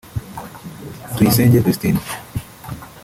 Tuyisenge 1.15 1.59
Vestine 1.61 2.01